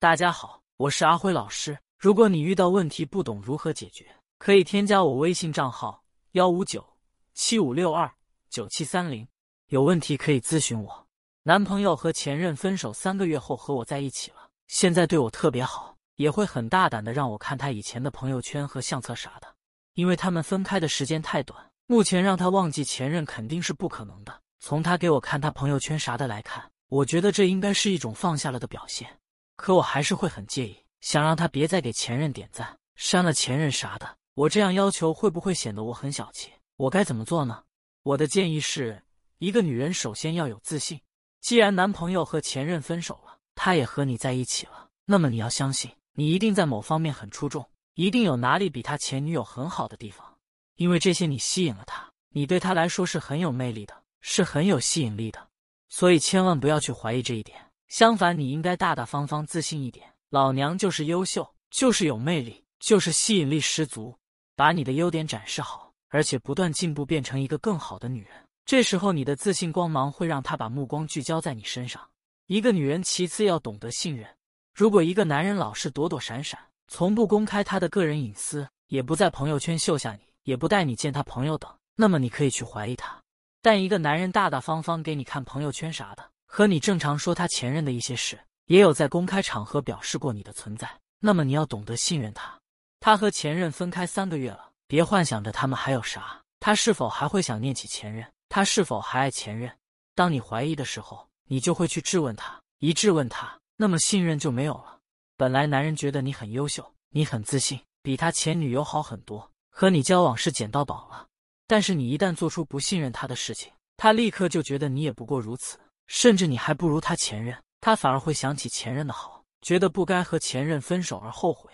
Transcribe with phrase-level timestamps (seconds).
[0.00, 1.76] 大家好，我是阿辉老师。
[1.98, 4.06] 如果你遇到问题不懂如何解决，
[4.38, 6.86] 可以添加我微信账号幺五九
[7.34, 8.08] 七五六二
[8.48, 9.26] 九七三零，
[9.70, 11.06] 有问题可以咨询我。
[11.42, 19.52] 男朋友和前任分手三个月后和我在一起了，现在对我特别好，也会很大胆的让我看他以前的朋友圈和相册啥的。
[19.94, 24.42] 因为他们分开的时间太短，目前让他忘记前任肯定是不可能的。
[24.60, 26.70] 从他给我看他朋友圈啥的来看。
[26.86, 29.18] 我觉得这应该是一种放下了的表现，
[29.58, 34.16] 可我还是会很介意，想让他别再给前任点赞、删了前任啥的。
[34.34, 36.52] 我这样要求会不会显得我很小气？
[36.76, 37.64] 我该怎么做呢？
[38.04, 39.02] 我的建议是，
[39.38, 41.00] 一个女人首先要有自信。
[41.40, 50.38] 既然男朋友和前任分手了，他也和你在一起了，那么你要相信，你一定在某方面很出众，一定有哪里比他前女友很好的地方，
[50.76, 55.48] 因为这些你吸引了他，你对他来说是很有魅力的，是很有吸引力的。
[55.88, 60.06] 所以千万不要去怀疑这一点，相反，你应该大大方方、自信一点。
[60.28, 64.14] 老娘就是优秀，就是有魅力，就是吸引力十足。
[64.54, 68.32] 把你的优点展示好，而且不断进步，变成一个更好的女人。
[68.66, 72.06] 这时候，你的自信光芒会让他把目光聚焦在你身上。
[72.46, 74.28] 一个女人其次要懂得信任。
[74.74, 83.18] 如果一个男人老是躲躲闪闪，从不公开他的个人隐私，也不在朋友圈秀下你，也不带你见他朋友等，那么你可以去怀疑他。
[83.62, 92.58] 但一个男人大大方方给你看朋友圈啥的，和你正常说他前任的一些事，也有在公开场合表示过你的存在，那么你要懂得信任他。
[92.98, 98.26] 他和前任分开三个月了，别幻想着他们还有啥，他是否还会想念起前任？
[98.48, 99.70] 他是否还爱前任？
[100.14, 104.98] 当你怀疑的时候，你就会去质问他，一质问他，那么信任就没有了。
[105.36, 111.26] 本来男人觉得你很优秀，你很自信，比他前女友好很多，和你交往是捡到宝了。
[111.68, 121.70] 但是你一旦做出不信任他的事情，他立刻就觉得你也不过如此，甚至你还不如他前任，他反而会想起前任的好，觉得不该和前任分手而后悔。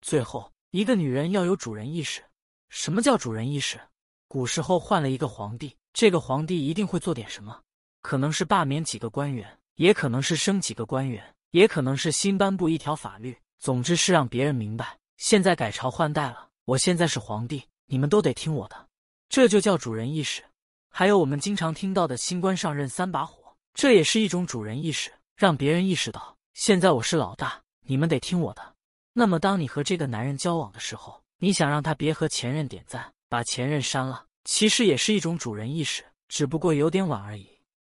[0.00, 2.22] 最后，一个女人要有主人意识。
[2.68, 3.80] 什么叫主人意识？
[4.28, 7.62] 古时候换了一个皇帝，这个皇帝一定会做点什么，
[8.02, 18.86] 可能是罢免几个官员，也可能是升几个官员，也可能是新颁布一条法律，总之是让别人明白，现在改朝换代了，我现在是皇帝，你们都得听我的。
[19.30, 20.44] 这就叫主人意识，
[20.90, 23.47] 还有我们经常听到的新官上任三把火，
[23.78, 28.74] 这也是一种主人意识，让别人意识到现在我是老大，你们得听我的。
[29.12, 37.48] 那么，当你和这个男人交往的时候，你想让他别和前任点赞，把前任删了，其实也是一种主人意识，只不过有点晚而已。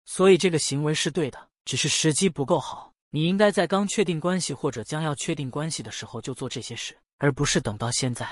[0.07, 2.93] 所以这个行为是对的，只是时机不够好。
[3.11, 8.29] 你应该在刚确定关系或者将要确定关系的时候就做这些事，而不是等到现在，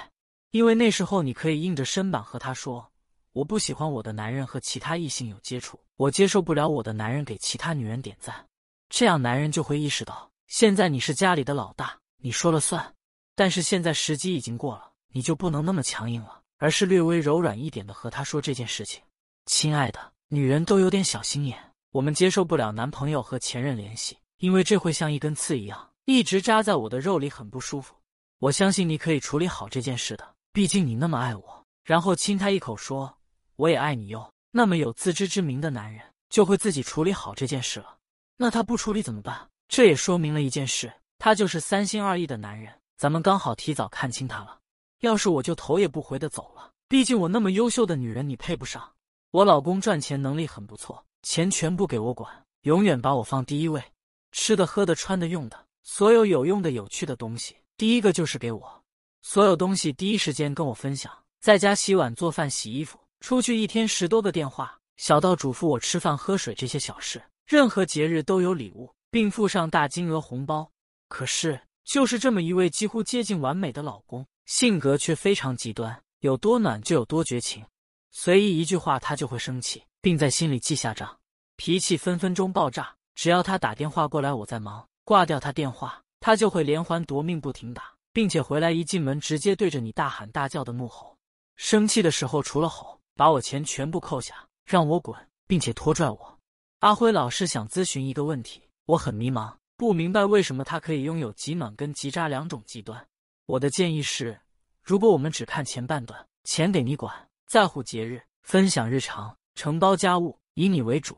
[0.51, 2.91] 因为那时候你可以硬着身板和他说。
[3.35, 8.47] 我不喜欢我的男人和其他异性有接触，我接受不了我的男人给其他女人点赞，
[8.89, 12.95] 这样男人就会意识到现在你是家里的老大，你说了算。
[13.35, 19.03] 但是现在时机已经过了，你就不能那么强硬了，而是略微柔软一点的和他说这件事情。
[19.47, 21.59] 亲爱的，女人都有点小心眼，
[21.91, 27.97] 我们接受不了男朋友和前任联系，因为这会像一根刺一样，一直扎在我的肉里，很不舒服。
[28.39, 31.67] 我相信你可以处理好这件事的，毕竟你那么爱我。
[31.83, 33.13] 然后亲他一口说。
[33.57, 34.33] 我也爱你哟。
[34.51, 37.97] 那么有自知之明的男人就会自己处理好这件事了。
[38.37, 39.49] 那他不处理怎么办？
[39.69, 42.73] 这也说明了一件事，他就是三心二意的男人。
[42.97, 44.59] 咱们刚好提早看清他了。
[45.01, 48.93] 要是我就头也不回的走了，毕竟我那么优秀的女人你配不上。
[49.33, 53.83] 我老公赚钱能力很不错，钱全部给我管，永远把我放第一位。
[54.31, 58.83] 吃的、喝的、穿的、用的，所有有用的、有趣的东西，第一个就是给我。
[59.23, 62.99] 所有东西第一时间跟我分享，在家洗碗、做饭、洗衣服。
[63.25, 70.71] 出去一天十多个电话，小到嘱咐我吃饭喝水这些小事，任何节日都有礼物，并附上大金额红包。
[71.09, 77.65] 可是，就是这么一位几乎接近完美的老公，性格却非常极端，有多暖就有多绝情，
[78.11, 81.19] 随意一句话他就会生气，并在心里记下账，
[81.57, 82.95] 脾气分分钟爆炸。
[83.15, 91.17] 只要他打电话过来，我在忙，挂掉他电话，他就会连环夺命不停打，并且回来一进门直接对着你大喊大叫的怒吼。
[91.57, 93.01] 生气的时候除了吼。
[93.15, 95.17] 把我钱全部扣下，让我滚，
[95.47, 96.39] 并且拖拽我。
[96.81, 103.07] 阿辉老师想咨询一个问题，我很迷茫，不明白为什么他可以拥有极暖跟极渣两种极端。
[103.47, 104.41] 我的建议是，
[104.83, 107.15] 如果我们只看前半段，钱给你管，
[107.47, 111.17] 在乎节日，分享日常，承包家务，以你为主，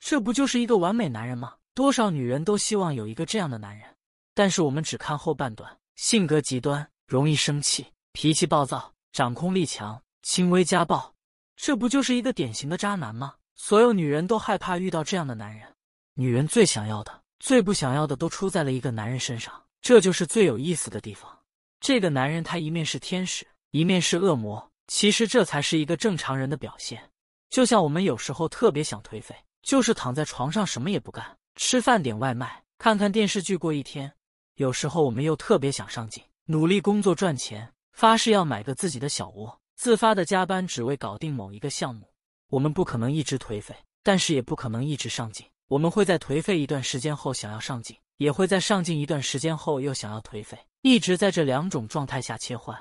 [0.00, 1.54] 这不就是一个完美男人吗？
[1.74, 3.86] 多少女人都希望有一个这样的男人。
[4.34, 11.15] 但是我们只看后半段，性格极端，容易生气，脾气暴躁，掌控力强，轻微家暴。
[11.56, 13.34] 这不就是一个典型的渣男吗？
[13.54, 15.66] 所有女人都害怕遇到这样的男人，
[16.14, 21.30] 女人最想要的、最不想要的都出在了一个男人身上，这就是最有意思的地方。
[21.80, 24.70] 这个男人他一面是天使，一面是恶魔。
[24.88, 27.10] 其实这才是一个正常人的表现。
[27.50, 34.12] 就像我们有时候特别想颓废，就是躺在床上什么也不干，吃饭点外卖，看看电视剧过一天。
[34.56, 42.08] 有时候我们又特别想上进，努力工作赚钱，发誓要买个自己的小窝，自发的加班只为搞定某一个项目。
[42.48, 45.46] 我们不可能一直颓废，但是也不可能一直上进。
[45.68, 52.76] 我们会在颓废一段时间后想要上进，也会在上进一段时间后又想要颓废，一直在这两种状态下切换。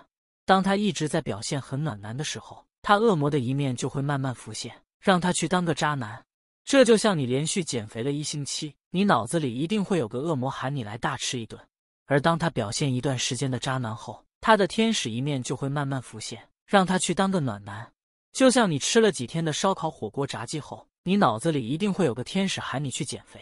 [0.45, 6.23] 当他一直在表现很暖男的时候，他恶魔的一面就会慢慢浮现，让他去当个渣男。
[6.63, 11.59] 这就像你连续减肥了一星期，你脑子里一定会有个恶魔喊你来大吃一顿。
[12.05, 17.91] 而当他表现一段时间的渣男后，他的天使一面就会慢慢浮现，让他去当个暖男。
[18.31, 20.87] 就像你吃了几天的烧烤、火锅、炸鸡后。
[21.07, 23.39] 你脑子里一定会有个天使喊你去减肥，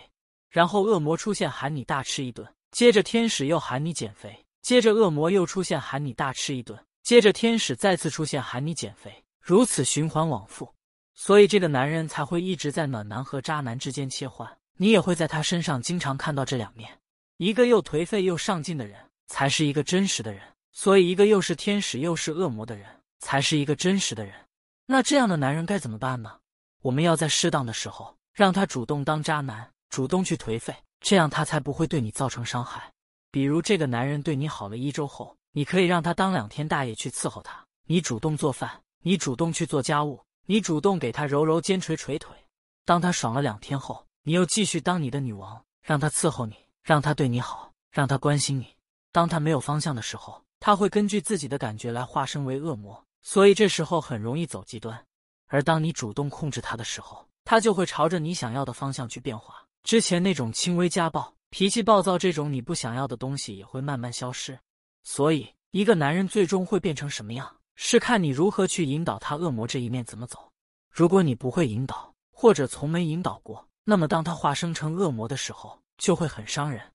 [0.50, 10.68] 然后恶魔出现喊你大吃一顿，接着天使又喊你减肥，接着恶魔又出现喊你大吃一顿，接着天使再次出现喊你减肥，如此循环往复。
[11.14, 14.58] 所以这个男人才会一直在暖男和渣男之间切换。
[14.75, 17.00] 你也会在他身上经常看到这两面：
[17.38, 20.42] 一个又颓废又上进的人，才是一个真实的人；
[20.74, 22.86] 所以一个又是天使又是恶魔的人，
[23.24, 24.36] 才是一个真实的人。
[24.86, 26.40] 那这样的男人该怎么办呢？
[26.81, 32.92] 我们要在适当的时候让他主动当渣男，主动去颓废，这样他才不会对你造成伤害。
[33.31, 38.70] 比如这个男人对你好了一周后，你可以让他当两天大爷去伺候他，你主动做饭，
[39.02, 42.36] 你主动去做家务，你主动给他揉揉肩、捶捶腿。
[42.86, 48.68] 当他爽了两天后，你又继续当你的女王，让他伺候你，让他对你好，让他关心你。
[49.14, 55.04] 当他没有方向的时候，他会根据自己的感觉来化身为恶魔，所以这时候很容易走极端。
[55.48, 59.66] 而当你主动控制他的时候，他就会朝着你想要的方向去变化。
[59.84, 64.58] 之前那种轻微家暴、脾气暴躁这种你不想要的东西也会慢慢消失。
[65.04, 70.52] 所以，一个男人最终会变成什么样，是看你如何去引导他恶魔这一面怎么走。
[70.90, 76.93] 如果你不会引导，或者从没引导过，那么当他化生成恶魔的时候，就会很伤人。